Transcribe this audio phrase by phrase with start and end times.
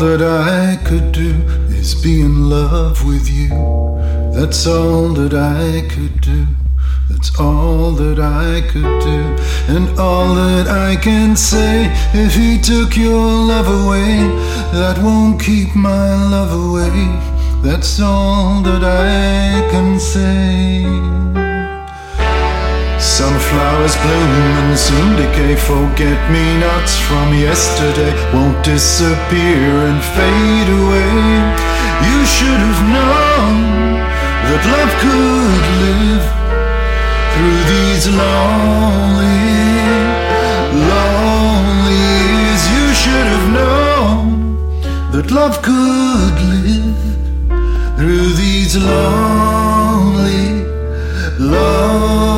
[0.00, 1.34] all that I could do
[1.68, 3.50] is be in love with you.
[4.32, 6.46] That's all that I could do.
[7.10, 9.20] That's all that I could do.
[9.68, 14.20] And all that I can say if he took your love away,
[14.72, 16.98] that won't keep my love away.
[17.62, 21.39] That's all that I can say.
[23.20, 24.32] Sunflowers bloom
[24.64, 25.54] and soon decay.
[25.54, 31.16] Forget me nots from yesterday won't disappear and fade away.
[32.08, 33.56] You should have known
[34.48, 36.26] that love could live
[37.32, 39.44] through these lonely,
[40.88, 42.62] lonely years.
[42.74, 44.80] You should have known
[45.12, 47.00] that love could live
[47.98, 50.64] through these lonely,
[51.38, 52.29] lonely.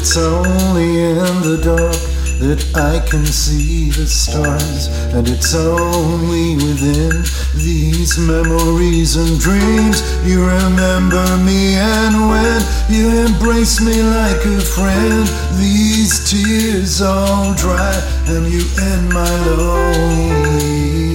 [0.00, 2.00] It's only in the dark
[2.40, 7.20] that I can see the stars, and it's only within
[7.54, 11.76] these memories and dreams you remember me.
[11.76, 15.28] And when you embrace me like a friend,
[15.60, 17.92] these tears all dry,
[18.24, 21.09] and you end my lonely.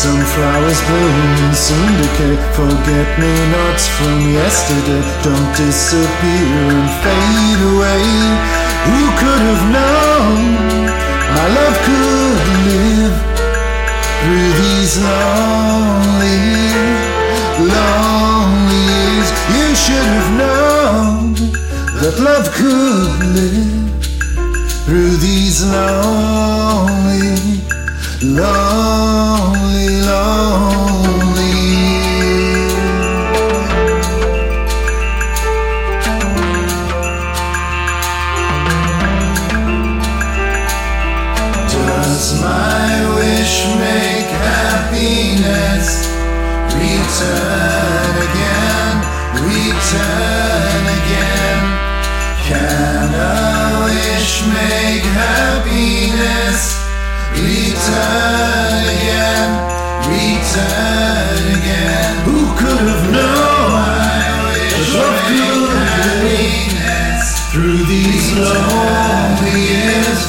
[0.00, 2.34] Sunflowers bloom and soon decay.
[2.56, 8.04] Forget me nots from yesterday don't disappear and fade away.
[8.88, 10.40] Who could have known
[11.36, 13.16] my love could live
[14.24, 16.40] through these lonely,
[17.60, 19.28] lonely years?
[19.52, 21.34] You should have known
[22.00, 23.84] that love could live
[24.86, 27.60] through these lonely,
[28.22, 30.60] lonely, lonely.
[41.68, 46.06] Does my wish make happiness
[46.74, 48.96] return again,
[49.48, 51.60] return again?
[52.44, 56.80] Can a wish make happiness
[57.90, 59.50] return again,
[60.06, 62.12] return again.
[62.26, 63.80] Who could have known
[64.94, 70.20] love could through these lonely years,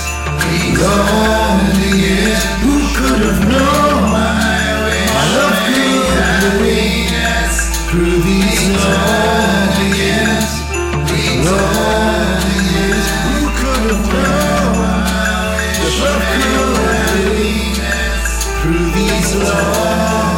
[0.81, 2.41] lonely years?
[2.65, 4.01] Who could have known
[7.89, 10.49] through these lonely years,
[11.45, 13.05] lonely years?
[13.25, 14.41] Who could have known?
[18.61, 20.30] through these laws.